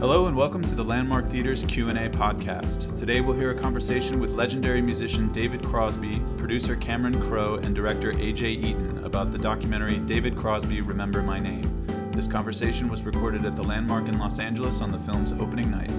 [0.00, 2.96] Hello and welcome to the Landmark Theater's Q&A podcast.
[2.96, 8.12] Today we'll hear a conversation with legendary musician David Crosby, producer Cameron Crowe, and director
[8.12, 11.84] AJ Eaton about the documentary David Crosby Remember My Name.
[12.12, 15.90] This conversation was recorded at the Landmark in Los Angeles on the film's opening night.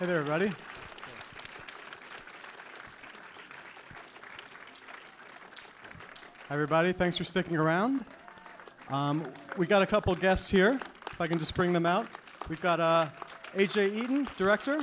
[0.00, 0.50] Hey there, everybody.
[6.50, 6.92] Everybody.
[6.92, 8.04] Thanks for sticking around.
[8.90, 9.24] Um,
[9.56, 10.78] we got a couple guests here.
[11.10, 12.06] If I can just bring them out.
[12.48, 13.08] We've got uh,
[13.54, 14.80] AJ Eaton, director.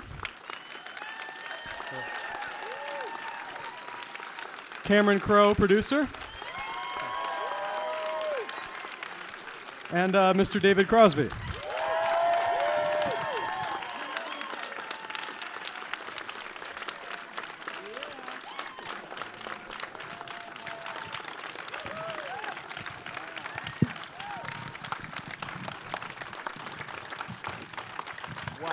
[4.84, 6.10] Cameron Crowe, producer.
[9.94, 10.60] And uh, Mr.
[10.60, 11.30] David Crosby.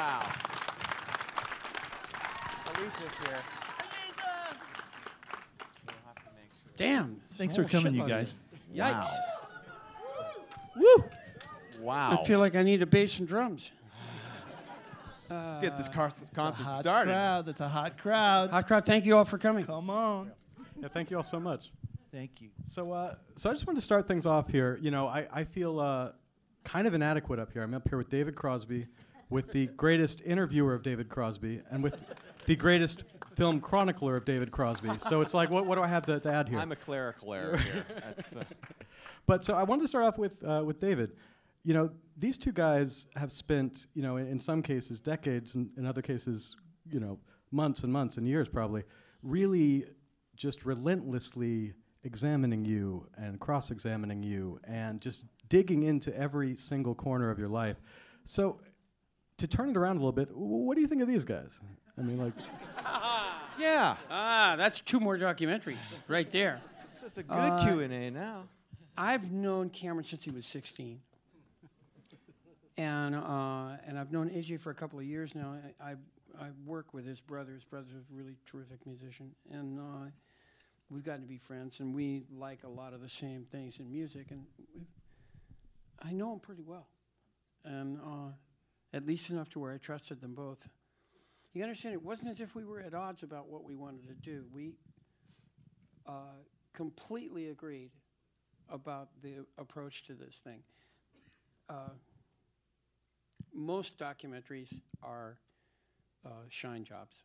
[0.00, 0.22] Wow.
[2.74, 3.36] Elisa's here.
[5.84, 6.72] We'll have to make sure.
[6.78, 7.20] Damn.
[7.34, 8.40] Thanks for coming, you guys.
[8.72, 8.78] it.
[8.78, 9.10] Yikes.
[10.74, 11.04] Woo!
[11.80, 12.18] Wow.
[12.18, 13.72] I feel like I need a bass and drums.
[15.30, 17.10] Let's get this car- concert hot started.
[17.10, 17.44] crowd.
[17.44, 18.48] That's a hot crowd.
[18.48, 19.66] Hot crowd, thank you all for coming.
[19.66, 20.32] Come on.
[20.80, 21.72] Yeah, thank you all so much.
[22.10, 22.48] Thank you.
[22.64, 24.78] So, uh, so I just wanted to start things off here.
[24.80, 26.12] You know, I, I feel uh,
[26.64, 27.62] kind of inadequate up here.
[27.62, 28.86] I'm up here with David Crosby,
[29.30, 32.02] with the greatest interviewer of David Crosby, and with
[32.46, 33.04] the greatest
[33.36, 34.90] film chronicler of David Crosby.
[34.98, 36.58] So it's like, what, what do I have to, to add here?
[36.58, 37.86] I'm a clerical error here.
[38.06, 38.42] Uh,
[39.26, 41.12] But so I wanted to start off with uh, with David.
[41.62, 45.70] You know, these two guys have spent, you know, in, in some cases decades, and
[45.76, 46.56] in other cases,
[46.90, 47.18] you know,
[47.52, 48.82] months and months and years probably,
[49.22, 49.84] really
[50.36, 57.38] just relentlessly examining you and cross-examining you and just digging into every single corner of
[57.38, 57.76] your life.
[58.24, 58.60] So
[59.40, 61.60] to turn it around a little bit, what do you think of these guys?
[61.98, 62.32] I mean, like,
[63.58, 63.96] yeah.
[64.10, 65.76] Ah, that's two more documentaries
[66.08, 66.60] right there.
[66.92, 68.48] This is a good Uh, Q&A now.
[68.96, 71.00] I've known Cameron since he was 16.
[72.76, 75.54] And, uh, and I've known AJ for a couple of years now.
[75.80, 75.94] I, I,
[76.40, 77.52] I work with his brother.
[77.52, 79.32] His brother's a really terrific musician.
[79.50, 80.08] And uh,
[80.88, 83.90] we've gotten to be friends, and we like a lot of the same things in
[83.90, 84.30] music.
[84.30, 84.86] And we've-
[86.02, 86.86] I know him pretty well.
[87.66, 88.32] And uh,
[88.92, 90.68] at least enough to where I trusted them both.
[91.52, 94.14] You understand, it wasn't as if we were at odds about what we wanted to
[94.14, 94.44] do.
[94.52, 94.74] We
[96.06, 96.38] uh,
[96.72, 97.90] completely agreed
[98.68, 100.62] about the approach to this thing.
[101.68, 101.90] Uh,
[103.52, 105.38] most documentaries are
[106.24, 107.24] uh, shine jobs.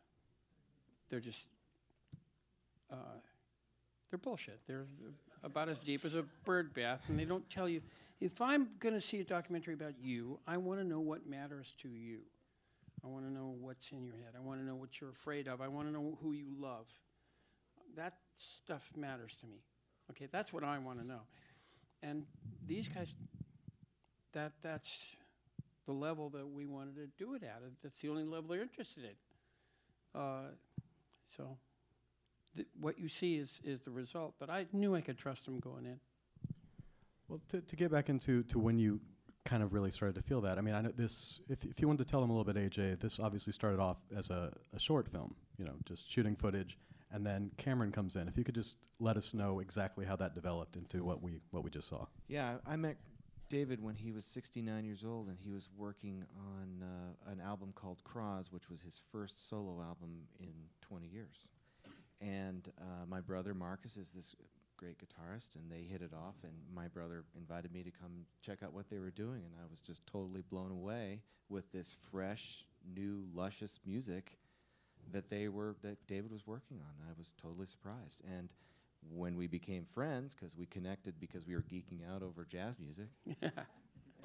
[1.08, 1.48] They're just
[2.90, 3.20] uh,
[4.10, 4.60] they're bullshit.
[4.66, 4.86] They're
[5.42, 7.82] about as deep as a bird bath, and they don't tell you.
[8.20, 11.74] If I'm going to see a documentary about you, I want to know what matters
[11.78, 12.20] to you.
[13.04, 14.32] I want to know what's in your head.
[14.36, 15.60] I want to know what you're afraid of.
[15.60, 16.86] I want to know who you love.
[17.94, 19.58] That stuff matters to me.
[20.10, 21.20] Okay, that's what I want to know.
[22.02, 22.24] And
[22.66, 23.14] these guys,
[24.32, 25.16] that that's
[25.86, 27.62] the level that we wanted to do it at.
[27.82, 30.20] That's the only level they're interested in.
[30.20, 30.50] Uh,
[31.26, 31.58] so,
[32.80, 34.34] what you see is is the result.
[34.38, 36.00] But I knew I could trust them going in.
[37.28, 39.00] Well, to, to get back into to when you
[39.44, 41.88] kind of really started to feel that, I mean, I know this, if, if you
[41.88, 44.78] wanted to tell them a little bit, AJ, this obviously started off as a, a
[44.78, 46.78] short film, you know, just shooting footage,
[47.12, 48.28] and then Cameron comes in.
[48.28, 51.64] If you could just let us know exactly how that developed into what we, what
[51.64, 52.06] we just saw.
[52.28, 52.96] Yeah, I met
[53.48, 57.72] David when he was 69 years old, and he was working on uh, an album
[57.74, 61.46] called Croz, which was his first solo album in 20 years.
[62.20, 64.34] And uh, my brother Marcus is this
[64.76, 66.36] great guitarist, and they hit it off.
[66.42, 69.66] And my brother invited me to come check out what they were doing, and I
[69.70, 72.64] was just totally blown away with this fresh,
[72.94, 74.38] new, luscious music
[75.12, 77.08] that they were that David was working on.
[77.08, 78.22] I was totally surprised.
[78.38, 78.52] And
[79.10, 83.06] when we became friends, because we connected because we were geeking out over jazz music,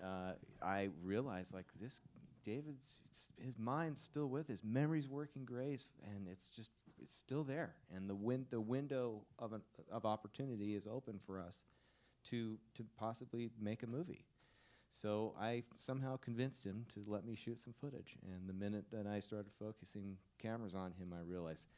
[0.04, 2.02] uh, I realized like this,
[2.44, 3.00] David's
[3.40, 6.72] his mind's still with his memory's working great, and it's just
[7.02, 7.76] it's still there.
[7.96, 9.62] And the win- the window of an,
[9.92, 11.66] of opportunity is open for us
[12.26, 14.26] to to possibly make a movie.
[14.90, 18.18] So I somehow convinced him to let me shoot some footage.
[18.30, 21.70] And the minute that I started focusing cameras on him, I realized,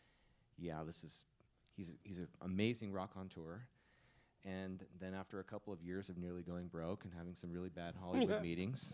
[0.57, 1.23] yeah, this is
[1.75, 3.67] he's he's an amazing rock on tour.
[4.45, 7.69] And then after a couple of years of nearly going broke and having some really
[7.69, 8.93] bad Hollywood meetings,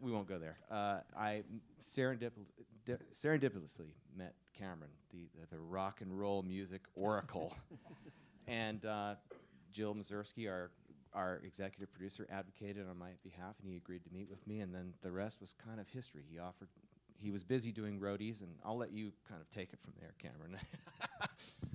[0.00, 0.56] we won't go there.
[0.70, 2.32] Uh, I m- serendip-
[2.84, 7.56] di- serendipitously met Cameron, the, the, the rock and roll music oracle.
[8.48, 9.14] and uh,
[9.72, 10.70] Jill Mazursky, our
[11.14, 14.60] our executive producer advocated on my behalf, and he agreed to meet with me.
[14.60, 16.22] And then the rest was kind of history.
[16.30, 16.68] He offered.
[17.18, 20.14] He was busy doing roadies, and I'll let you kind of take it from there,
[20.18, 20.58] Cameron.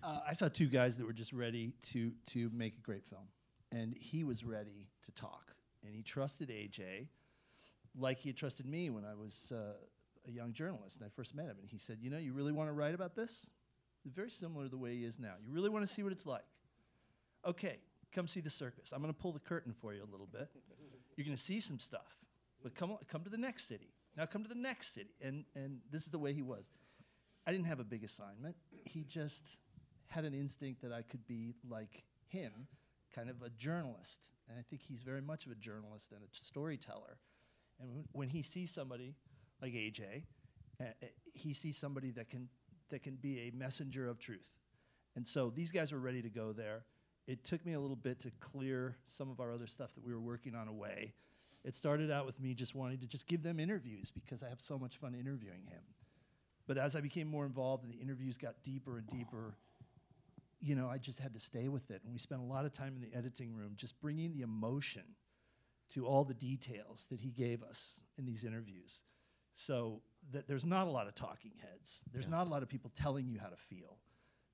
[0.04, 3.28] Uh, I saw two guys that were just ready to to make a great film,
[3.72, 5.54] and he was ready to talk,
[5.86, 7.06] and he trusted AJ,
[7.96, 9.74] like he had trusted me when I was uh,
[10.28, 11.58] a young journalist and I first met him.
[11.60, 13.50] And he said, "You know, you really want to write about this?
[14.06, 15.36] Very similar to the way he is now.
[15.46, 16.46] You really want to see what it's like?
[17.46, 17.78] Okay,
[18.12, 18.92] come see the circus.
[18.92, 20.50] I'm going to pull the curtain for you a little bit.
[21.16, 22.26] You're going to see some stuff,
[22.64, 23.94] but come come to the next city.
[24.18, 26.70] Now come to the next city." And and this is the way he was.
[27.46, 28.56] I didn't have a big assignment.
[28.86, 29.58] He just
[30.08, 32.68] had an instinct that I could be like him,
[33.14, 34.34] kind of a journalist.
[34.48, 37.18] And I think he's very much of a journalist and a storyteller.
[37.80, 39.16] And when he sees somebody
[39.62, 40.24] like AJ,
[40.80, 42.50] uh, uh, he sees somebody that can
[42.90, 44.58] that can be a messenger of truth.
[45.16, 46.84] And so these guys were ready to go there.
[47.28, 50.14] It took me a little bit to clear some of our other stuff that we
[50.14, 51.14] were working on away.
[51.64, 54.60] It started out with me just wanting to just give them interviews because I have
[54.60, 55.82] so much fun interviewing him.
[56.68, 59.56] But as I became more involved and the interviews got deeper and deeper,
[60.60, 62.02] you know, I just had to stay with it.
[62.04, 65.04] And we spent a lot of time in the editing room just bringing the emotion
[65.90, 69.04] to all the details that he gave us in these interviews.
[69.52, 70.02] So
[70.32, 72.04] that there's not a lot of talking heads.
[72.12, 72.32] There's Yeah.
[72.32, 73.98] not a lot of people telling you how to feel.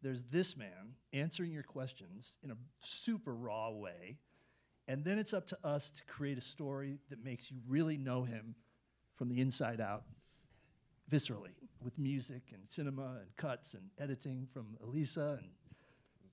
[0.01, 4.19] There's this man answering your questions in a super raw way.
[4.87, 8.23] And then it's up to us to create a story that makes you really know
[8.23, 8.55] him
[9.15, 10.05] from the inside out,
[11.09, 15.49] viscerally, with music and cinema and cuts and editing from Elisa and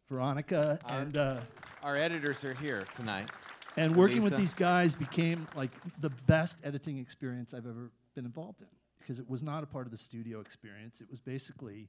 [0.09, 0.79] Veronica.
[0.85, 1.41] Our- and uh,
[1.83, 3.31] our editors are here tonight.
[3.77, 8.63] and working with these guys became like the best editing experience I've ever been involved
[8.63, 8.69] in
[8.99, 11.01] because it was not a part of the studio experience.
[11.01, 11.89] It was basically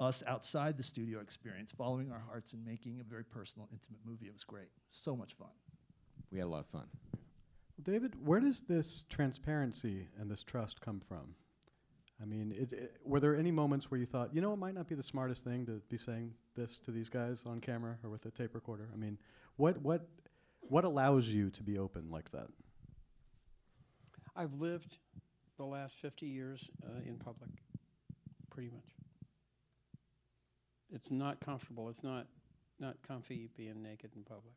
[0.00, 4.26] us outside the studio experience, following our hearts and making a very personal, intimate movie.
[4.26, 4.68] It was great.
[4.90, 5.48] So much fun.
[6.30, 6.86] We had a lot of fun.
[7.82, 11.34] David, where does this transparency and this trust come from?
[12.22, 14.74] I mean, it, it, were there any moments where you thought, you know, it might
[14.74, 18.10] not be the smartest thing to be saying this to these guys on camera or
[18.10, 18.88] with a tape recorder?
[18.92, 19.18] I mean,
[19.56, 20.06] what what
[20.60, 22.46] what allows you to be open like that?
[24.36, 24.98] I've lived
[25.56, 27.50] the last 50 years uh, in public,
[28.50, 28.94] pretty much.
[30.92, 31.88] It's not comfortable.
[31.88, 32.26] It's not
[32.80, 34.54] not comfy being naked in public.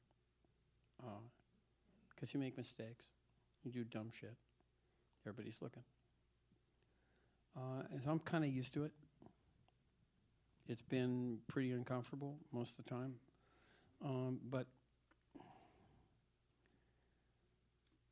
[2.15, 3.05] Because you make mistakes,
[3.63, 4.33] you do dumb shit.
[5.25, 5.83] Everybody's looking.
[7.55, 8.91] Uh, and so I'm kind of used to it.
[10.67, 13.13] It's been pretty uncomfortable most of the time,
[14.03, 14.67] um, but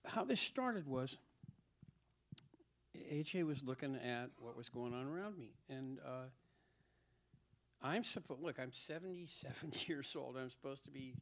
[0.06, 1.18] how this started was
[3.12, 6.28] AJ was looking at what was going on around me, and uh,
[7.82, 8.60] I'm supposed look.
[8.60, 10.38] I'm 77 years old.
[10.38, 11.16] I'm supposed to be.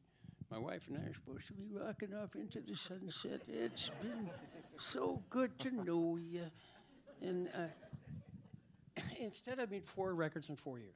[0.50, 3.40] My wife and I are supposed to be rocking off into the sunset.
[3.48, 4.28] It's been
[4.78, 6.44] so good to know you,
[7.22, 10.94] and uh, instead I made four records in four years.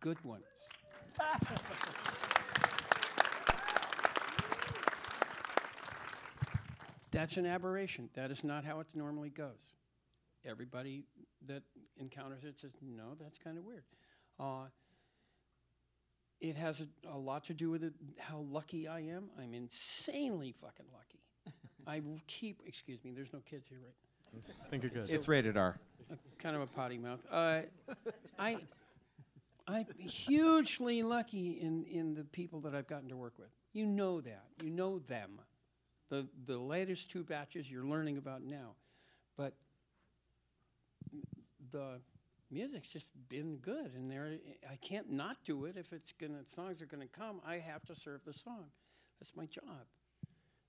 [0.00, 0.44] Good ones.
[7.18, 8.10] That's an aberration.
[8.14, 9.74] That is not how it normally goes.
[10.44, 11.02] Everybody
[11.48, 11.64] that
[11.96, 13.82] encounters it says, no, that's kind of weird.
[14.38, 14.66] Uh,
[16.40, 19.30] it has a, a lot to do with it, how lucky I am.
[19.36, 21.18] I'm insanely fucking lucky.
[21.88, 24.44] I keep, excuse me, there's no kids here, right?
[24.64, 25.10] I think you're good.
[25.10, 25.76] It's rated R.
[26.38, 27.26] kind of a potty mouth.
[27.28, 27.62] Uh,
[28.38, 28.58] I,
[29.66, 33.48] I'm hugely lucky in, in the people that I've gotten to work with.
[33.72, 34.44] You know that.
[34.62, 35.40] You know them.
[36.08, 38.74] The, the latest two batches you're learning about now.
[39.36, 39.54] But
[41.70, 42.00] the
[42.50, 44.38] music's just been good, and there
[44.70, 47.40] I can't not do it if it's gonna songs are gonna come.
[47.46, 48.66] I have to serve the song.
[49.20, 49.86] That's my job.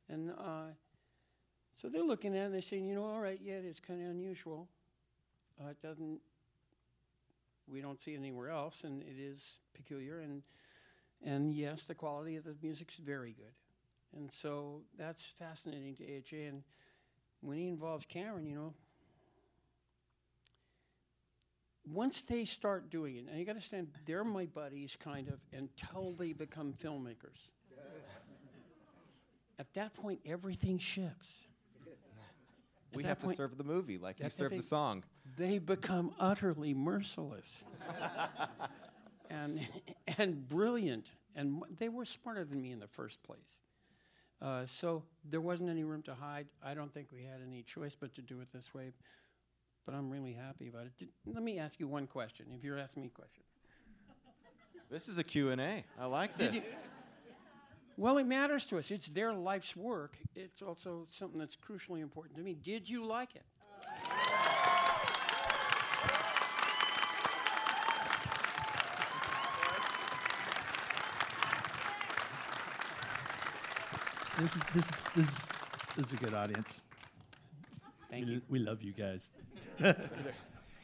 [0.09, 0.73] And uh,
[1.75, 4.01] so they're looking at it and they're saying, you know, all right, yeah, it's kind
[4.01, 4.67] of unusual.
[5.61, 6.19] Uh, it doesn't.
[7.71, 10.19] We don't see it anywhere else, and it is peculiar.
[10.19, 10.41] And
[11.23, 13.53] and yes, the quality of the music's very good,
[14.15, 16.47] and so that's fascinating to AHA.
[16.49, 16.63] And
[17.41, 18.73] when he involves Cameron, you know,
[21.91, 25.39] once they start doing it, and you got to understand, they're my buddies, kind of,
[25.53, 27.39] until they become filmmakers.
[29.59, 31.33] At that point, everything shifts.
[32.91, 35.03] At We that have to serve the movie like you serve the song.
[35.37, 37.63] they become utterly merciless
[39.29, 39.59] and
[40.17, 43.57] and brilliant and they were smarter than me in the first place
[44.41, 47.95] uh, so there wasn't any room to hide i don't think we had any choice
[47.99, 48.91] but to do it this way
[49.85, 52.77] but i'm really happy about it Did, let me ask you one question if you're
[52.77, 53.43] asking me a question
[54.91, 55.83] This is a Q&A.
[55.99, 56.71] I like Did you- this.
[57.95, 58.91] Well, it matters to us.
[58.91, 60.17] It's their life's work.
[60.33, 62.53] It's also something that's crucially important to me.
[62.55, 63.43] Did you like it?
[74.39, 75.47] This is this is this is
[75.97, 76.81] this is a good audience.
[78.09, 78.41] Thank we, you.
[78.47, 79.33] We love you guys.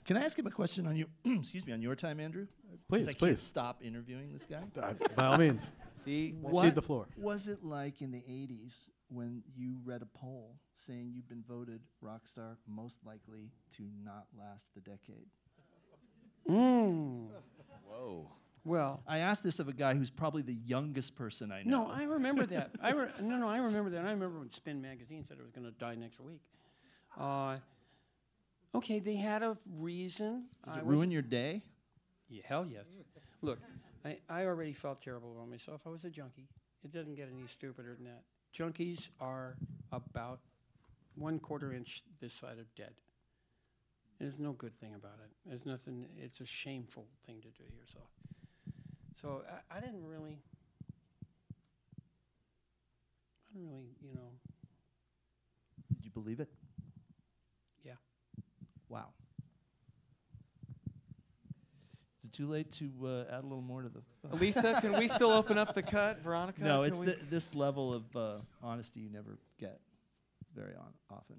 [0.05, 1.05] Can I ask him a question on you?
[1.25, 2.47] excuse me, on your time, Andrew?
[2.89, 3.41] Please, I can't please.
[3.41, 4.61] stop interviewing this guy.
[4.77, 7.07] Uh, by all means, See, cede the floor.
[7.17, 11.79] was it like in the '80s when you read a poll saying you've been voted
[12.01, 15.27] rock star most likely to not last the decade?
[16.49, 17.29] Mm.
[17.87, 18.29] whoa.
[18.65, 21.83] Well, I asked this of a guy who's probably the youngest person I know.
[21.85, 22.71] no, I remember that.
[22.81, 23.99] I re- no, no, I remember that.
[24.05, 26.41] I remember when Spin magazine said it was going to die next week.
[27.17, 27.57] Uh,
[28.73, 30.45] okay, they had a reason.
[30.65, 31.61] Does I it ruin your day?
[32.27, 32.85] Yeah, hell yes.
[33.43, 33.59] Look,
[34.03, 35.83] I, I already felt terrible about myself.
[35.85, 36.49] I was a junkie.
[36.83, 38.23] It doesn't get any stupider than that.
[38.51, 39.57] Junkies are
[39.91, 40.39] about
[41.13, 42.93] one quarter inch this side of dead.
[44.19, 45.29] There's no good thing about it.
[45.45, 46.07] There's nothing.
[46.17, 48.09] It's a shameful thing to do to yourself.
[49.15, 50.37] So I, I didn't really.
[53.49, 54.31] I didn't really, you know.
[55.95, 56.49] Did you believe it?
[57.85, 57.93] Yeah.
[58.89, 59.07] Wow.
[62.19, 64.01] Is it too late to uh, add a little more to the?
[64.37, 66.21] Lisa, can we still open up the cut?
[66.21, 66.61] Veronica?
[66.61, 69.79] no, can it's we- th- this level of uh, honesty you never get
[70.53, 71.37] very on- often.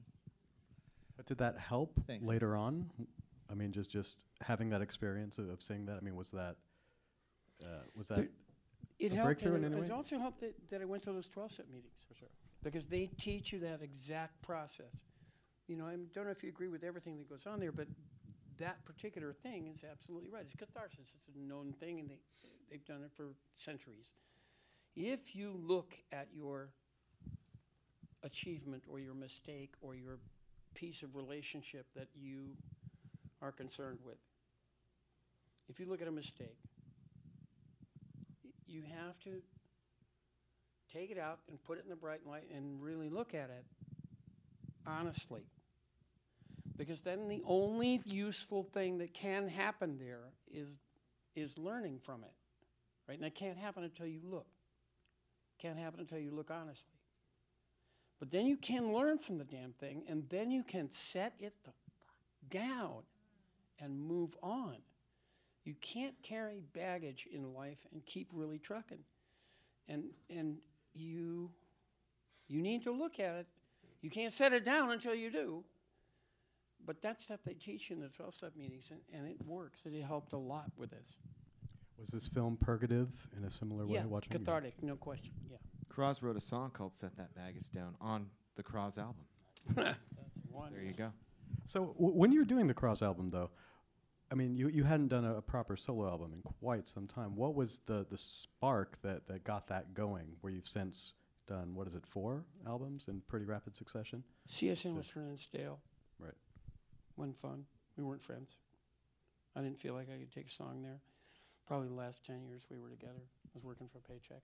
[1.17, 2.25] But did that help Thanks.
[2.25, 2.91] later on?
[3.51, 5.99] I mean, just just having that experience of, of seeing that.
[5.99, 6.57] I mean, was that
[7.65, 8.29] uh, was that
[8.99, 9.27] It A helped.
[9.27, 9.91] breakthrough in it, any it way?
[9.91, 12.05] also helped that, that I went to those 12 step meetings.
[12.09, 12.29] For sure.
[12.63, 14.87] Because they teach you that exact process.
[15.69, 17.89] You know, I don't know if you agree with everything that goes on there, but
[18.59, 20.45] that particular thing is absolutely right.
[20.45, 21.13] It's catharsis.
[21.15, 22.19] It's a known thing, and they,
[22.71, 24.13] they've done it for centuries.
[24.95, 26.71] If you look at your
[28.23, 30.19] achievement or your mistake or your
[30.75, 32.51] piece of relationship that you
[33.43, 34.19] are concerned with,
[35.69, 36.57] if you look at a mistake,
[38.67, 39.43] you have to
[40.93, 43.65] take it out and put it in the bright light and really look at it
[44.87, 45.43] honestly.
[46.77, 50.69] Because then the only useful thing that can happen there is
[51.35, 52.33] is learning from it.
[53.09, 53.15] Right?
[53.15, 54.47] And that can't happen until you look.
[55.59, 56.93] Can't happen until you look honestly.
[58.19, 61.53] But then you can learn from the damn thing and then you can set it
[61.65, 62.15] the fuck
[62.49, 63.03] down
[63.81, 64.77] and move on.
[65.67, 69.01] You can't carry baggage in life and keep really trucking.
[69.89, 70.59] And and
[70.95, 71.51] you
[72.49, 73.47] you need to look at it.
[74.01, 75.65] You can't set it down until you do.
[76.85, 79.87] But that stuff they teach in the 12 step meetings, and, and it works.
[79.87, 81.17] And it helped a lot with this.
[81.99, 83.95] was this film purgative in a similar way?
[83.95, 84.39] yeah, watching it?
[84.39, 85.33] cathartic, no question.
[85.51, 85.57] Yeah.
[85.89, 89.25] Croz wrote a song called "Set That Baggage Down" on the Croz album.
[89.75, 89.97] One.
[90.73, 91.13] There you go.
[91.65, 93.51] So w- when you were doing the Croz album, though,
[94.31, 97.37] I mean, you, you hadn't done a, a proper solo album in quite some time.
[97.37, 100.37] What was the, the spark that, that got that going?
[100.41, 101.15] Where you've since
[101.47, 104.25] done what is it, four albums in pretty rapid succession?
[104.51, 105.81] CSN was friend and stale.
[106.19, 106.35] Right.
[107.17, 107.65] Wasn't fun.
[107.97, 108.59] We weren't friends.
[109.55, 111.01] I didn't feel like I could take a song there.
[111.67, 113.23] Probably the last 10 years we were together.
[113.47, 114.43] I was working for a paycheck.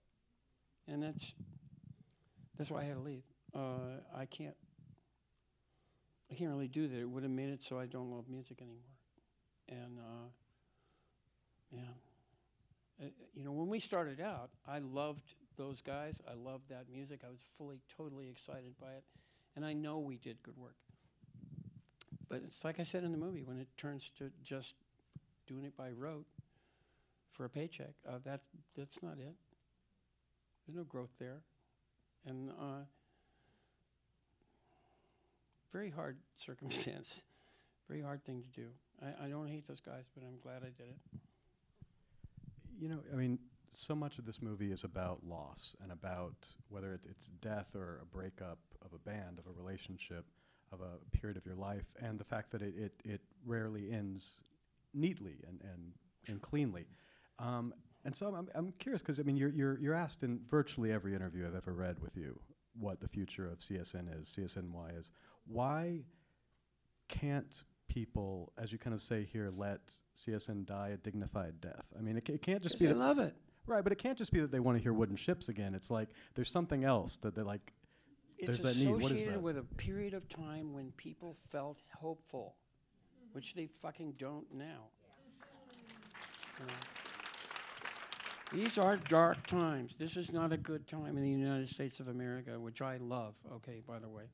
[0.88, 1.34] And that's
[2.56, 3.22] that's why I had to leave.
[3.54, 4.56] Uh, I can't
[6.30, 6.98] I can't really do that.
[6.98, 8.91] It would have made it so I don't love music anymore.
[9.72, 10.28] And uh,
[11.70, 11.80] yeah.
[13.02, 16.20] Uh, you know, when we started out, I loved those guys.
[16.30, 17.20] I loved that music.
[17.26, 19.04] I was fully, totally excited by it.
[19.56, 20.76] And I know we did good work.
[22.28, 24.74] But it's like I said in the movie, when it turns to just
[25.46, 26.26] doing it by rote
[27.30, 29.34] for a paycheck, uh, that's, that's not it.
[30.66, 31.40] There's no growth there.
[32.24, 32.84] And uh,
[35.70, 37.22] very hard circumstance,
[37.92, 38.68] very hard thing to do.
[39.02, 41.20] I, I don't hate those guys, but I'm glad I did it.
[42.80, 43.38] You know, I mean,
[43.70, 48.00] so much of this movie is about loss and about whether it, it's death or
[48.00, 50.24] a breakup of a band, of a relationship,
[50.72, 54.40] of a period of your life, and the fact that it, it, it rarely ends
[54.94, 55.92] neatly and, and,
[56.28, 56.86] and cleanly.
[57.38, 57.74] Um,
[58.06, 61.14] and so I'm, I'm curious because I mean you're, you're, you're asked in virtually every
[61.14, 62.40] interview I've ever read with you
[62.72, 65.12] what the future of CSN is, CSNY is.
[65.46, 66.00] Why
[67.08, 71.86] can't people, as you kind of say here, let CSN die a dignified death?
[71.98, 73.34] I mean, it, it can't just be I that- love it.
[73.64, 75.72] Right, but it can't just be that they want to hear wooden ships again.
[75.74, 77.72] It's like there's something else that they're like.
[78.36, 78.90] It's There's that need.
[78.94, 79.42] What is associated that?
[79.42, 82.56] with a period of time when people felt hopeful,
[83.34, 84.88] which they fucking don't now.
[86.58, 86.72] You know?
[88.52, 89.94] These are dark times.
[89.96, 93.36] This is not a good time in the United States of America, which I love,
[93.52, 94.24] okay, by the way.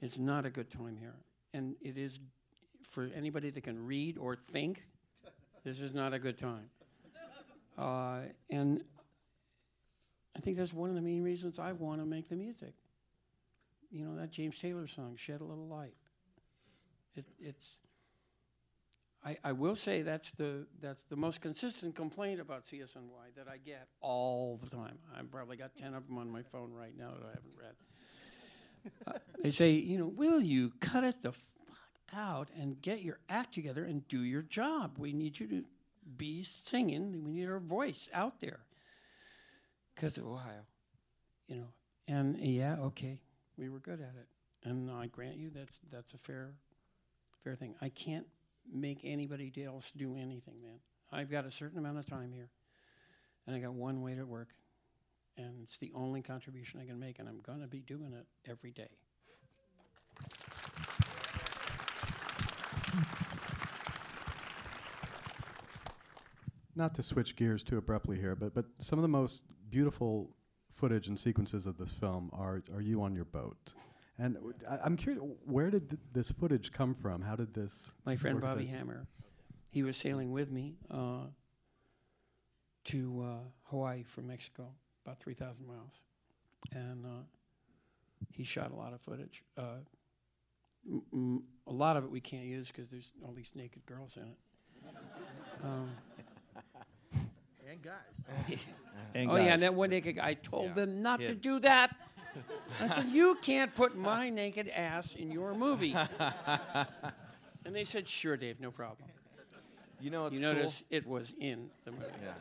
[0.00, 1.14] It's not a good time here.
[1.52, 2.18] And it is
[2.84, 4.84] for anybody that can read or think,
[5.64, 6.70] this is not a good time.
[7.76, 8.84] Uh, and
[10.36, 12.74] I think that's one of the main reasons I want to make the music.
[13.90, 15.94] You know, that James Taylor song, Shed a Little Light.
[17.16, 17.78] It, it's,
[19.24, 23.58] I, I will say that's the, that's the most consistent complaint about CSNY that I
[23.58, 24.98] get all the time.
[25.18, 27.74] I've probably got 10 of them on my phone right now that I haven't read.
[29.06, 31.32] Uh, they say, you know, will you cut it the
[32.14, 34.96] out and get your act together and do your job?
[34.98, 35.64] We need you to
[36.16, 37.24] be singing.
[37.24, 38.60] We need our voice out there
[39.94, 40.66] because of Ohio,
[41.48, 41.68] you know.
[42.06, 43.20] And yeah, okay,
[43.56, 44.28] we were good at it,
[44.68, 46.52] and I grant you that's that's a fair,
[47.42, 47.74] fair thing.
[47.80, 48.26] I can't
[48.70, 50.80] make anybody else do anything, man.
[51.10, 52.50] I've got a certain amount of time here,
[53.46, 54.48] and I got one way to work,
[55.36, 58.72] and it's the only contribution I can make, and I'm gonna be doing it every
[58.72, 58.90] day.
[66.76, 70.34] Not to switch gears too abruptly here, but but some of the most beautiful
[70.72, 73.74] footage and sequences of this film are are you on your boat.
[74.18, 77.20] And w- I, am curious, where did th- this footage come from?
[77.20, 77.92] How did this?
[78.04, 79.06] My friend Bobby Hammer,
[79.70, 81.26] he was sailing with me uh,
[82.84, 84.68] to uh, Hawaii from Mexico,
[85.04, 86.04] about 3,000 miles.
[86.72, 87.24] And uh,
[88.30, 89.42] he shot a lot of footage.
[89.58, 89.78] Uh,
[90.88, 94.16] m- m- a lot of it we can't use because there's all these naked girls
[94.16, 94.38] in it.
[95.62, 95.88] Um,
[97.84, 98.58] guys.
[99.14, 100.72] and oh, yeah, and that one naked guy, I told Yeah.
[100.74, 101.94] them not to do that.
[102.80, 105.94] I said, You can't put my naked ass in your movie.
[107.64, 109.08] and they said, Sure, Dave, no problem.
[110.00, 110.54] You know what's you cool?
[110.54, 112.04] notice it was in the movie.
[112.22, 112.32] Yeah.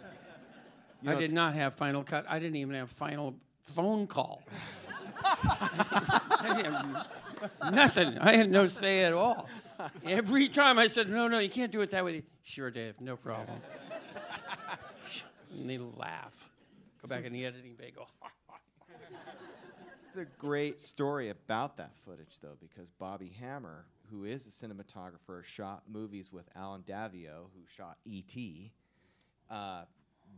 [1.02, 2.26] You know I did not have final cut.
[2.28, 4.42] I didn't even have final phone call.
[5.24, 7.06] I
[7.62, 8.18] had nothing.
[8.18, 9.48] I had no say at all.
[10.06, 12.24] Every time I said, no, no, you can't do it that way.
[12.44, 13.58] Sure, Dave, no problem.
[15.53, 16.50] And they laugh.
[17.01, 18.07] Go back in the editing bay, go,
[20.01, 25.44] It's a great story about that footage, though, because Bobby Hammer, who is a cinematographer,
[25.44, 28.72] shot movies with Allen Daviau, who shot E.T.
[29.50, 29.83] Uh,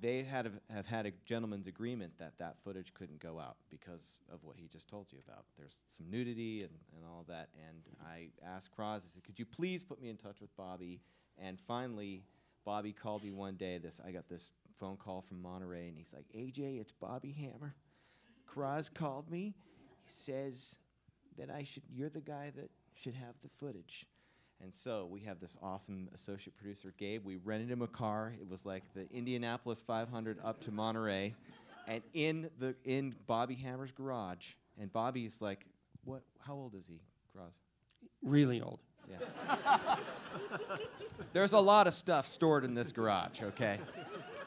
[0.02, 4.18] they had a, have had a gentleman's agreement that that footage couldn't go out because
[4.32, 5.46] of what he just told you about.
[5.58, 7.50] There's some nudity and, and all that.
[7.68, 11.02] And I asked Croz, I said, could you please put me in touch with Bobby?
[11.38, 12.24] And finally,
[12.66, 13.78] Bobby called me one day.
[13.78, 17.76] This I got this phone call from Monterey, and he's like, AJ, it's Bobby Hammer.
[18.48, 19.56] Croz called me.
[20.04, 20.80] He says
[21.38, 21.84] that I should.
[21.92, 24.06] You're the guy that should have the footage.
[24.62, 27.26] And so we have this awesome associate producer, Gabe.
[27.26, 28.34] We rented him a car.
[28.40, 31.34] It was like the Indianapolis 500 up to Monterey,
[31.88, 34.54] and in the in Bobby Hammer's garage.
[34.80, 35.66] And Bobby's like,
[36.04, 36.24] "What?
[36.40, 37.02] How old is he,
[37.34, 37.60] Croz?"
[38.24, 38.80] really old.
[39.10, 39.58] Yeah.
[41.34, 43.80] There's a lot of stuff stored in this garage, okay?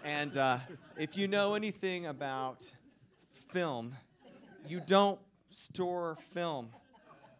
[0.04, 0.58] And uh,
[0.96, 2.72] if you know anything about
[3.32, 3.94] film,
[4.66, 6.70] you don't store film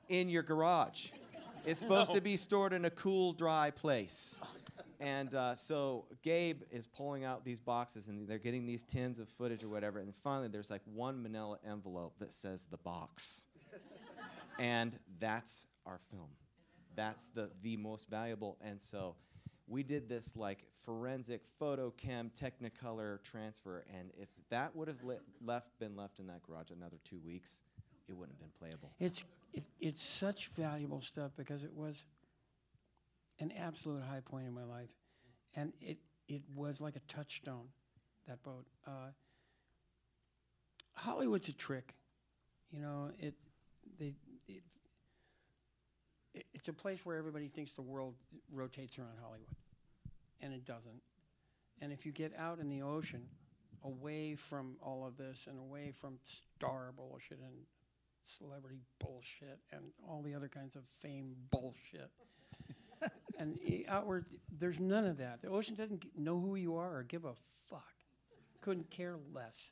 [0.08, 1.10] in your garage.
[1.64, 4.40] It's supposed to be stored in a cool, dry place.
[5.00, 9.28] And uh, so Gabe is pulling out these boxes and they're getting these tins of
[9.28, 10.00] footage or whatever.
[10.00, 13.46] And finally, there's like one manila envelope that says the box.
[14.58, 16.30] and that's our film.
[16.96, 18.58] That's the, the most valuable.
[18.60, 19.14] And so
[19.68, 23.84] we did this like forensic FotoKem technicolor transfer.
[23.94, 27.60] And if that would have le- left, been left in that garage another two weeks,
[28.08, 28.92] it wouldn't have been playable.
[28.98, 32.04] It's, it, it's such valuable stuff because it was
[33.38, 34.90] an absolute high point in my life.
[35.54, 37.68] And it, it was like a touchstone,
[38.26, 38.66] that boat.
[38.86, 39.10] Uh,
[40.96, 41.94] Hollywood's a trick.
[42.70, 43.34] You know, it,
[43.98, 44.14] they,
[46.68, 48.14] it's a place where everybody thinks the world
[48.52, 49.56] rotates around Hollywood,
[50.42, 51.00] and it doesn't.
[51.80, 53.22] And if you get out in the ocean,
[53.82, 57.54] away from all of this and away from star bullshit and
[58.22, 62.10] celebrity bullshit and all the other kinds of fame bullshit.
[63.38, 65.40] and outward, there's none of that.
[65.40, 67.32] The ocean doesn't know who you are or give a
[67.70, 67.94] fuck.
[68.60, 69.70] Couldn't care less.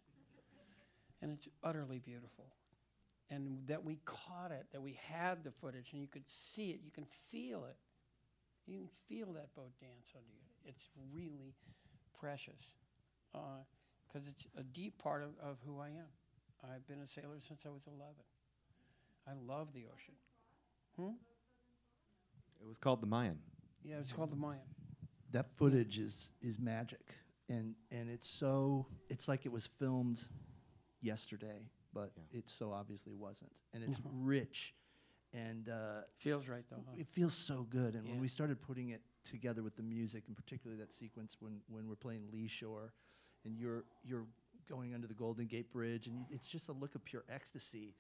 [1.20, 2.46] And it's utterly beautiful.
[3.30, 6.80] And that we caught it, that we had the footage, and you could see it,
[6.84, 7.76] you can feel it.
[8.66, 10.50] You can feel that boat dance under you.
[10.64, 11.54] It's really
[12.20, 12.74] precious
[13.32, 16.08] because it's a deep part of, of who I am.
[16.64, 18.14] I've been a sailor since I was 11.
[19.28, 20.14] I love the ocean.
[20.96, 21.16] Hmm?
[22.60, 23.38] It was called The Mayan.
[23.84, 24.62] Yeah, it's called the Mayan.
[25.32, 27.14] that footage is is magic.
[27.48, 30.26] and and it's so it's like it was filmed
[31.00, 34.74] yesterday, but it so obviously wasn't, and it's rich,
[35.32, 36.84] and uh, Feels right though.
[36.86, 36.96] huh?
[36.98, 37.94] it feels so good.
[37.94, 38.12] And Yeah.
[38.12, 41.88] when we started putting it together with the music, and particularly that sequence when when
[41.88, 42.92] we're playing Lee Shore,
[43.44, 44.26] and you're you're
[44.68, 47.94] going under the Golden Gate Bridge, and you, it's just a look of pure ecstasy,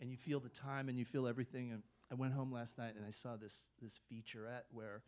[0.00, 1.72] and you feel the time and you feel everything.
[1.72, 5.02] And I went home last night and I saw this this featurette where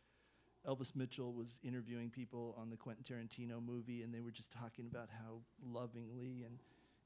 [0.66, 4.86] Elvis Mitchell was interviewing people on the Quentin Tarantino movie, and they were just talking
[4.86, 6.58] about how lovingly and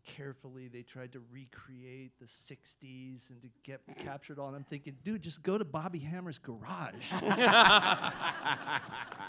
[0.06, 4.54] carefully they tried to recreate the 60s and to get captured on.
[4.54, 7.12] I'm thinking, dude, just go to Bobby Hammer's garage.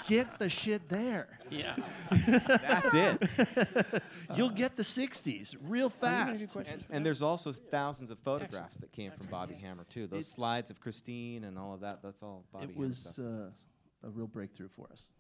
[0.07, 1.39] get the shit there.
[1.49, 1.75] Yeah.
[2.27, 4.03] That's it.
[4.35, 6.55] You'll get the 60s real fast.
[6.55, 10.07] and, and there's also thousands of photographs that came from Bobby Hammer too.
[10.07, 12.01] Those slides of Christine and all of that.
[12.03, 13.25] That's all Bobby It Hammer was stuff.
[13.25, 15.11] uh, a real breakthrough for us.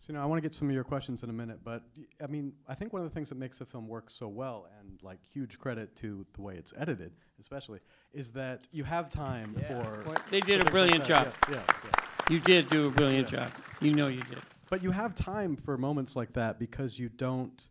[0.00, 1.82] So, you know, I want to get some of your questions in a minute, but
[2.24, 4.66] I mean, I think one of the things that makes the film work so well,
[4.80, 7.80] and like huge credit to the way it's edited, especially,
[8.14, 10.16] is that you have time for.
[10.30, 11.28] They did a things like brilliant job.
[11.50, 12.04] Yeah, yeah, yeah.
[12.30, 13.52] You did do a brilliant job.
[13.82, 14.38] You know you did.
[14.70, 17.68] But you have time for moments like that because you don't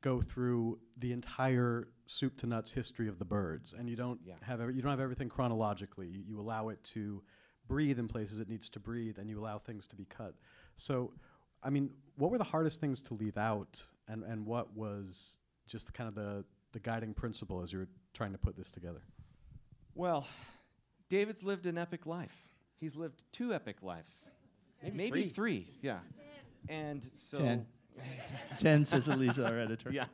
[0.00, 4.34] go through the entire soup to nuts history of the Byrds, and you don't Yeah.
[4.42, 6.06] have every, you don't have everything chronologically.
[6.06, 7.20] You, you allow it to
[7.66, 10.34] breathe in places it needs to breathe, and you allow things to be cut.
[10.76, 11.14] So,
[11.64, 15.94] I mean, what were the hardest things to leave out, and, and what was just
[15.94, 19.02] kind of the the guiding principle as you were trying to put this together?
[19.94, 20.26] Well,
[21.08, 22.48] David's lived an epic life.
[22.78, 24.30] He's lived two epic lives.
[24.92, 25.68] Maybe three.
[25.80, 26.00] Yeah.
[26.68, 27.66] And so Ten.
[28.58, 29.90] Ten, says Elisa, our editor.
[29.90, 30.06] yeah.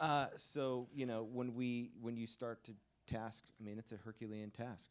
[0.00, 2.72] Uh, so you know when we when you start to
[3.06, 4.90] task, I mean it's a Herculean task.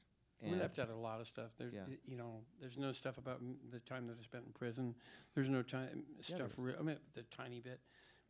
[0.52, 1.52] We left out a lot of stuff.
[1.58, 1.82] There's, Yeah.
[2.06, 4.96] you know, there's no stuff about m- the time that I spent in prison.
[5.34, 6.54] There's no time stuff.
[6.58, 7.80] Re- I mean, the tiny bit.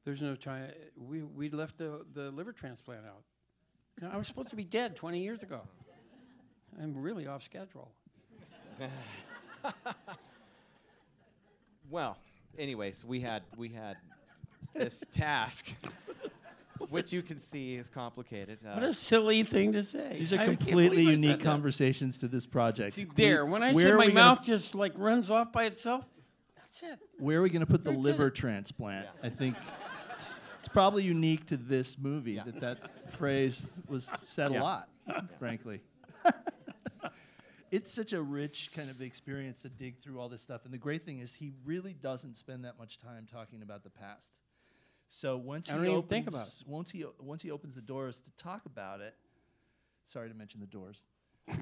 [0.04, 0.72] There's no time.
[0.98, 3.24] We we left the the liver transplant out.
[4.02, 5.62] Now, I was supposed to be dead 20 years ago.
[6.82, 7.92] I'm really off schedule.
[11.90, 12.18] well,
[12.58, 13.98] anyways, we had we had
[14.74, 15.78] this task,
[16.96, 18.60] which you can see is complicated.
[18.66, 20.16] Uh, What a silly thing to say.
[20.18, 21.44] These are I completely unique said that.
[21.44, 22.94] conversations to this project.
[22.94, 25.30] See, We- there, when I where said are my we gonna- mouth just like runs
[25.30, 26.06] off by itself,
[26.56, 27.00] that's it.
[27.20, 28.30] where are we going to put the liver there.
[28.32, 29.08] transplant?
[29.24, 29.56] I think
[30.60, 34.62] it's probably unique to this movie that that phrase was said Yeah.
[34.62, 34.90] a lot,
[35.40, 35.82] frankly.
[37.72, 40.66] it's such a rich kind of experience to dig through all this stuff.
[40.66, 43.90] And the great thing is he really doesn't spend that much time talking about the
[43.90, 44.38] past.
[45.08, 46.64] So once he opens, think about it.
[46.68, 49.16] once he once he opens the doors to talk about it.
[50.04, 51.06] Sorry to mention the doors.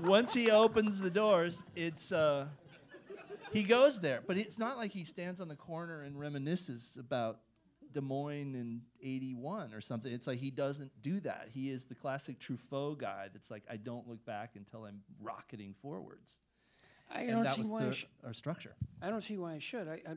[0.00, 2.46] once he opens the doors, it's uh,
[3.52, 7.38] he goes there, but it's not like he stands on the corner and reminisces about
[7.92, 10.12] Des Moines in '81 or something.
[10.12, 11.48] It's like he doesn't do that.
[11.52, 13.28] He is the classic Truffaut guy.
[13.32, 16.40] That's like I don't look back until I'm rocketing forwards.
[17.10, 17.80] I and don't that see was why.
[17.82, 18.74] I, the, sh- our structure.
[19.02, 19.88] I don't see why I should.
[19.88, 20.14] I, I, I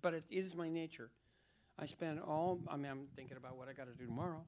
[0.00, 1.10] but it is my nature.
[1.78, 2.60] I spend all.
[2.68, 4.44] I mean, I'm thinking about what I got to do tomorrow,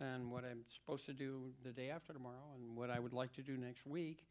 [0.00, 3.32] and what I'm supposed to do the day after tomorrow, and what I would like
[3.34, 4.24] to do next week,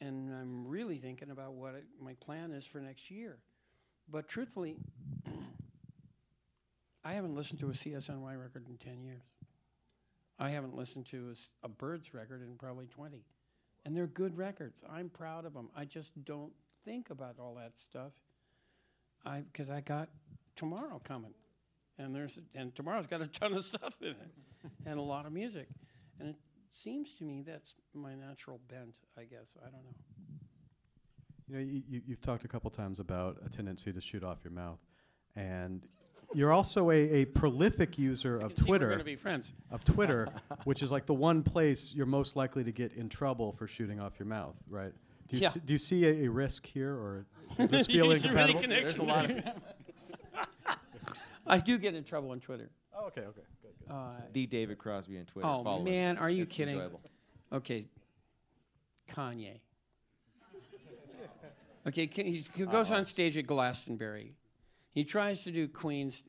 [0.00, 3.38] and I'm really thinking about what I, my plan is for next year.
[4.10, 4.78] But truthfully,
[7.04, 9.22] I haven't listened to a CSNY record in ten years.
[10.38, 13.24] I haven't listened to a Byrds record in probably twenty,
[13.84, 14.84] and they're good records.
[14.90, 15.70] I'm proud of them.
[15.74, 16.52] I just don't
[16.84, 18.12] think about all that stuff.
[19.24, 20.08] I because I got
[20.56, 21.34] tomorrow coming,
[21.98, 24.30] and there's and tomorrow's got a ton of stuff in it,
[24.86, 25.68] and a lot of music,
[26.18, 26.36] and it
[26.70, 28.96] seems to me that's my natural bent.
[29.18, 29.94] I guess I don't know.
[31.48, 34.38] You know, you, you, you've talked a couple times about a tendency to shoot off
[34.44, 34.78] your mouth,
[35.34, 35.86] and
[36.34, 38.90] you're also a, a prolific user of I can We're Twitter.
[38.90, 39.52] gonna be friends.
[39.70, 40.28] of Twitter,
[40.64, 44.00] which is like the one place you're most likely to get in trouble for shooting
[44.00, 44.92] off your mouth, right?
[45.28, 45.48] Do you, Yeah.
[45.50, 48.52] see, do you see a, a risk here, or does this You feel see really
[48.52, 48.68] incompatible?
[48.68, 49.44] There's a lot of
[51.46, 52.70] I do get in trouble on Twitter.
[52.96, 53.92] Oh, okay, okay, good, good.
[53.92, 55.48] Uh, the David Crosby on Twitter.
[55.48, 55.84] oh Follow him.
[55.84, 56.74] man, are you It's kidding?
[56.74, 57.00] enjoyable.
[57.52, 57.86] Okay,
[59.10, 59.58] Kanye.
[61.88, 64.34] Okay, ca- he he goes on stage at Glastonbury.
[64.92, 66.24] He tries to do Queen's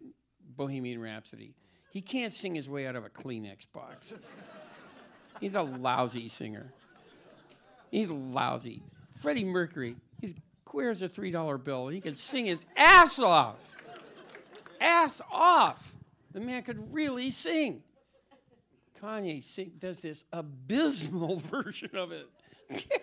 [0.55, 1.55] Bohemian Rhapsody.
[1.91, 4.15] He can't sing his way out of a Kleenex box.
[5.39, 6.71] He's a lousy singer.
[7.89, 8.83] He's lousy.
[9.15, 11.89] Freddie Mercury, he's queer as a $3 bill.
[11.89, 13.75] He can sing his ass off.
[14.79, 15.95] Ass off.
[16.31, 17.83] The man could really sing.
[19.01, 22.29] Kanye sing, does this abysmal version of it.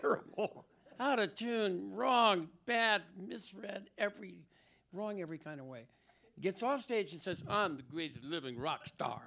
[0.00, 0.64] Terrible.
[0.98, 4.36] out of tune, wrong, bad, misread, every
[4.92, 5.86] wrong every kind of way.
[6.40, 9.20] Gets off stage and says, "I'm the greatest living rock star."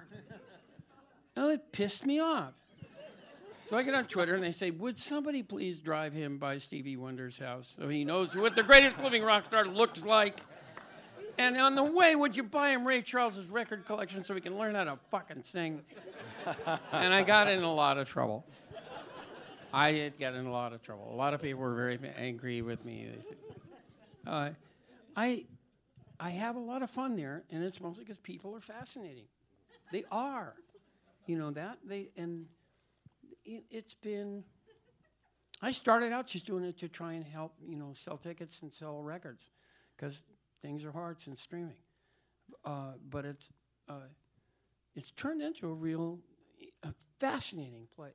[1.36, 2.54] oh, it pissed me off.
[3.64, 6.96] So I get on Twitter and I say, "Would somebody please drive him by Stevie
[6.96, 10.40] Wonder's house so he knows what the greatest living rock star looks like?"
[11.38, 14.58] And on the way, would you buy him Ray Charles's record collection so he can
[14.58, 15.82] learn how to fucking sing?
[16.92, 18.44] and I got in a lot of trouble.
[19.72, 21.08] I did get in a lot of trouble.
[21.10, 23.08] A lot of people were very angry with me.
[23.14, 23.36] They said,
[24.26, 24.50] uh,
[25.16, 25.46] I,
[26.18, 29.26] I have a lot of fun there, and it's mostly because people are fascinating.
[29.90, 30.54] They are,
[31.26, 32.46] you know that they and
[33.44, 34.44] it, it's been.
[35.60, 38.72] I started out just doing it to try and help, you know, sell tickets and
[38.72, 39.50] sell records,
[39.96, 40.22] because
[40.60, 41.76] things are hard since streaming.
[42.64, 43.50] Uh, but it's
[43.88, 44.08] uh,
[44.94, 46.20] it's turned into a real,
[46.82, 48.12] a fascinating place.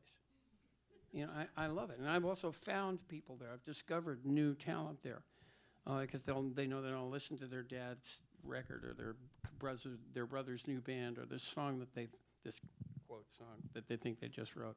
[1.14, 3.50] You know, I, I love it, and I've also found people there.
[3.54, 5.22] I've discovered new talent there,
[5.89, 9.15] Oh, because they'll they know that I'll listen to their dad's record or their
[9.58, 12.08] brother their brother's new band or this song that they
[12.43, 12.60] this
[13.08, 14.76] quote song that they think they just wrote.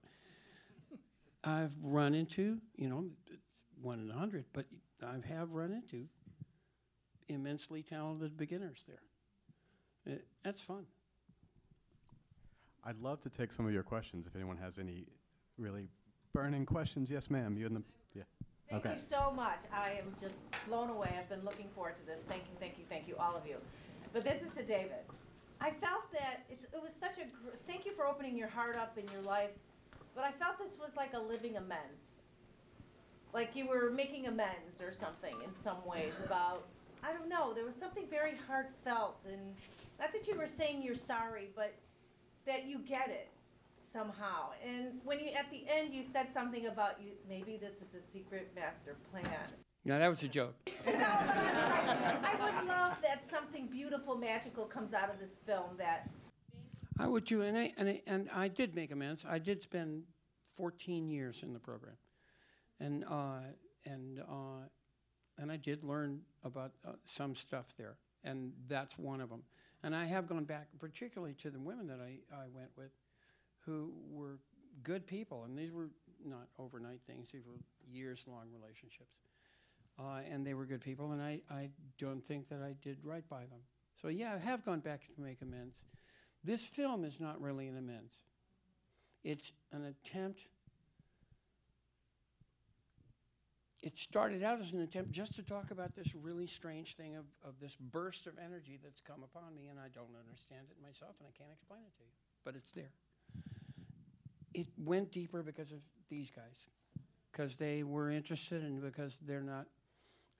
[1.43, 4.67] I've run into, you know, it's one in a hundred, but
[5.03, 6.07] I have run into
[7.29, 10.15] immensely talented beginners there.
[10.15, 10.87] It, that's fun.
[12.85, 15.07] I'd love to take some of your questions if anyone has any
[15.59, 15.89] really
[16.33, 17.11] burning questions.
[17.11, 17.57] Yes, ma'am.
[17.57, 17.83] You in the.
[18.71, 18.95] Thank Okay.
[18.95, 19.61] you so much.
[19.73, 21.13] I am just blown away.
[21.19, 22.21] I've been looking forward to this.
[22.29, 23.57] Thank you, thank you, thank you, all of you.
[24.13, 25.03] But this is to David.
[25.61, 28.77] I felt that it's, it was such a, gr- thank you for opening your heart
[28.77, 29.51] up in your life,
[30.15, 32.23] but I felt this was like a living amends.
[33.33, 36.67] Like you were making amends or something in some ways about,
[37.03, 39.41] I don't know, there was something very heartfelt and
[39.99, 41.75] not that you were saying you're sorry, but
[42.47, 43.29] that you get it
[43.93, 44.51] somehow.
[44.65, 48.01] And when you, at the end, you said something about you, maybe this is a
[48.01, 49.27] secret master plan.
[49.85, 50.55] No, that was a joke.
[50.87, 55.77] No, but I, I would love that something beautiful, magical comes out of this film
[55.79, 56.11] that
[56.99, 59.25] I would too, and I, and I, and I did make amends.
[59.27, 60.03] I did spend
[60.45, 61.97] 14 years in the program,
[62.79, 63.41] and uh,
[63.87, 64.69] and uh,
[65.39, 69.45] and I did learn about uh, some stuff there, and that's one of them.
[69.83, 72.91] And I have gone back, particularly to the women that I, I went with,
[73.67, 74.39] who were
[74.83, 75.91] good people, and these were
[76.25, 79.17] not overnight things; these were years-long relationships,
[79.99, 81.13] uh, and they were good people.
[81.13, 83.61] And I, I don't think that I did right by them.
[83.95, 85.83] So yeah, I have gone back to make amends.
[86.43, 88.15] This film is not really an amends.
[89.23, 90.49] It's an attempt.
[93.83, 97.25] It started out as an attempt just to talk about this really strange thing of,
[97.43, 101.17] of this burst of energy that's come upon me, and I don't understand it myself,
[101.19, 102.11] and I can't explain it to you,
[102.45, 102.93] but it's there.
[104.53, 106.71] It went deeper because of these guys,
[107.31, 109.67] because they were interested, and because they're not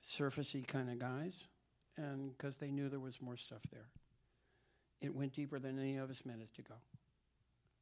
[0.03, 1.49] surfacey kind of guys,
[1.97, 3.89] and because they knew there was more stuff there.
[5.01, 6.75] It went deeper than any of us meant it to go.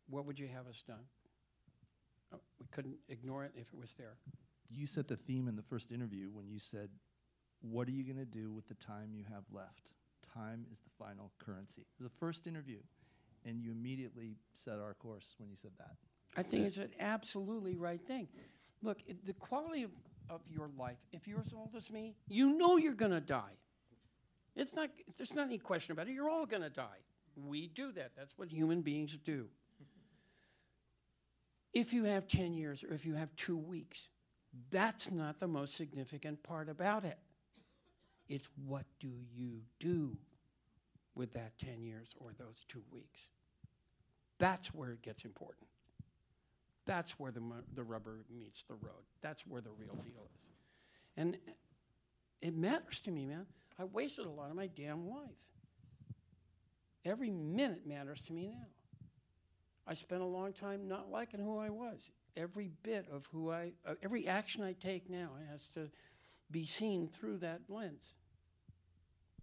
[0.09, 1.05] What would you have us done?
[2.33, 4.17] Oh, we couldn't ignore it if it was there.
[4.71, 6.91] You set the theme in the first interview when you said,
[7.61, 9.93] What are you going to do with the time you have left?
[10.35, 11.83] Time is the final currency.
[11.83, 12.79] It was the first interview,
[13.45, 15.97] and you immediately set our course when you said that.
[16.37, 18.29] I think it's an absolutely right thing.
[18.83, 19.91] Look, it, the quality of,
[20.31, 23.57] of your life, if you're as old as me, you know you're going to die.
[24.55, 26.13] It's not, there's not any question about it.
[26.13, 27.03] You're all going to die.
[27.37, 28.13] We do that.
[28.17, 29.49] That's what human beings do.
[31.73, 34.09] If you have 10 years or if you have two weeks,
[34.71, 37.19] that's not the most significant part about it.
[38.29, 40.17] It's what do you do
[41.15, 43.21] with that 10 years or those two weeks?
[44.39, 45.69] That's where it gets important.
[46.89, 47.43] That's where the,
[47.75, 49.05] the rubber meets the road.
[49.21, 50.41] That's where the real deal is.
[51.19, 51.37] And
[52.41, 53.45] it matters to me, man.
[53.79, 55.53] I wasted a lot of my damn life.
[57.05, 58.69] Every minute matters to me now.
[59.87, 62.11] I spent a long time not liking who I was.
[62.39, 65.91] Every bit of who I, uh, every action I take now has to
[66.51, 68.15] be seen through that lens.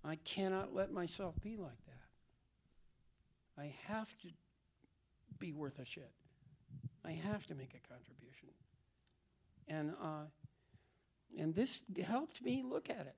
[0.03, 3.61] I cannot let myself be like that.
[3.61, 4.29] I have to
[5.37, 6.09] be worth a shit.
[7.05, 8.49] I have to make a contribution.
[9.67, 10.25] And, uh,
[11.37, 13.15] and this helped me look at it.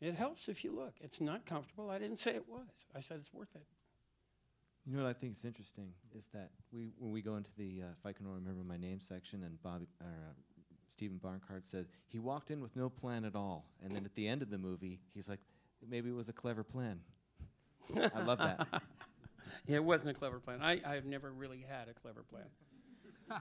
[0.00, 0.94] It helps if you look.
[1.00, 1.90] It's not comfortable.
[1.90, 2.86] I didn't say it was.
[2.94, 3.66] I said it's worth it.
[4.84, 7.82] You know what I think is interesting is that we when we go into the
[7.82, 10.32] uh, if I can remember my name section and Bobby or uh,
[10.90, 14.28] Stephen Barncard says he walked in with no plan at all, and then at the
[14.28, 15.40] end of the movie he's like,
[15.88, 17.00] maybe it was a clever plan.
[18.14, 18.66] I love that.
[19.66, 20.60] Yeah, it wasn't a clever plan.
[20.60, 22.44] I, I've never really had a clever plan.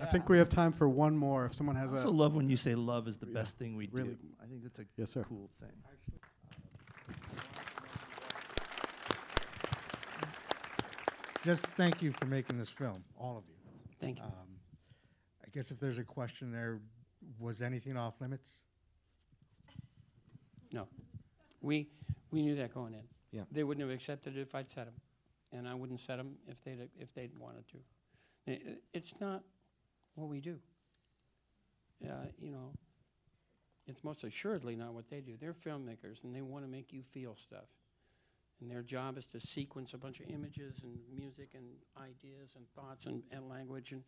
[0.00, 1.44] I think we have time for one more.
[1.46, 3.58] If someone has I also a love when you say love is the Yeah, best
[3.58, 4.14] thing we really.
[4.14, 4.26] do.
[4.42, 5.22] I think that's a Yes, sir.
[5.22, 5.70] cool thing.
[11.44, 13.54] Just thank you for making this film, all of you.
[13.98, 14.24] Thank you.
[14.24, 14.30] Um,
[15.44, 16.80] I guess if there's a question there,
[17.38, 18.62] was anything off limits?
[20.72, 20.86] No.
[21.60, 21.88] We,
[22.30, 23.02] we knew that going in.
[23.32, 23.42] Yeah.
[23.50, 24.94] They wouldn't have accepted it if I'd said them,
[25.52, 27.78] and I wouldn't set them if they'd, if they'd wanted to.
[28.92, 29.42] It's not
[30.14, 30.58] what we do.
[32.04, 32.72] Uh, you know,
[33.86, 35.36] it's most assuredly not what they do.
[35.40, 37.68] They're filmmakers, and they want to make you feel stuff.
[38.60, 41.64] And their job is to sequence a bunch of images and music and
[42.00, 44.02] ideas and thoughts and, and language and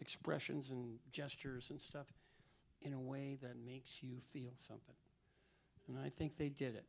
[0.00, 2.06] expressions and gestures and stuff
[2.80, 4.94] in a way that makes you feel something.
[5.88, 6.84] And I think they did it.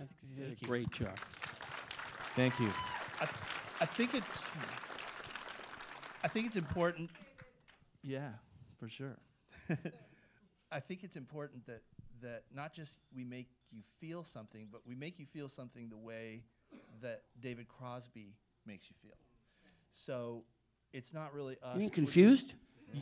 [0.00, 0.68] I think they did Thank a you.
[0.68, 1.16] great job.
[2.36, 2.70] Thank you.
[3.80, 4.56] I think it's.
[6.24, 7.10] I think it's important.
[8.02, 8.30] Yeah,
[8.78, 9.16] for sure.
[10.72, 11.82] I think it's important that
[12.22, 15.96] that not just we make you feel something, but we make you feel something the
[15.96, 16.42] way
[17.00, 18.34] that David Crosby
[18.66, 19.16] makes you feel.
[19.90, 20.44] So
[20.92, 21.74] it's not really us.
[21.74, 22.54] You mean putting- confused?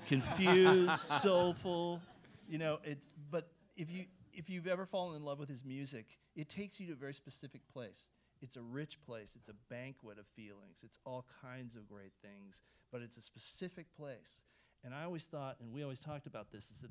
[0.09, 0.91] confused,
[1.23, 2.01] soulful.
[2.49, 4.05] You know, it's but if you
[4.37, 7.15] if you've ever fallen in love with his music, it takes you to a very
[7.15, 8.11] specific place.
[8.43, 9.35] It's a rich place.
[9.35, 10.83] It's a banquet of feelings.
[10.85, 14.45] It's all kinds of great things, but it's a specific place.
[14.85, 16.91] And I always thought, and we always talked about this, is that,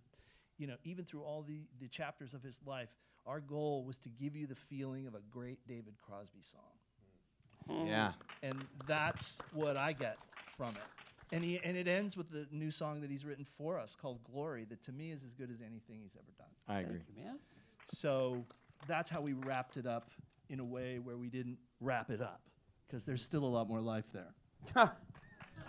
[0.57, 2.95] you know, even through all the, the chapters of his life,
[3.27, 8.11] our goal was to give you the feeling of a great David Crosby song Yeah.
[8.43, 8.53] and
[8.87, 11.04] that's what I get from it.
[11.35, 14.23] And he and it ends with the new song that he's written for us called
[14.23, 16.47] "Glory," that to me is as good as anything he's ever done.
[16.69, 16.99] I agree.
[16.99, 17.39] Thank you, man.
[17.85, 18.45] So
[18.87, 20.09] that's how we wrapped it up
[20.49, 22.39] in a way where we didn't wrap it up,
[22.87, 24.33] because there's still a lot more life there.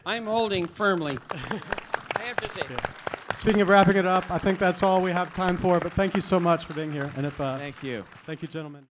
[0.06, 1.18] I'm holding firmly.
[1.32, 2.76] I have to say,
[3.34, 5.80] Speaking of wrapping it up, I think that's all we have time for.
[5.80, 7.10] But thank you so much for being here.
[7.16, 8.04] And if uh, Thank you.
[8.24, 8.86] thank you, gentlemen.